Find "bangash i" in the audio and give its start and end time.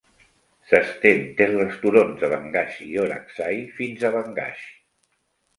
2.33-2.89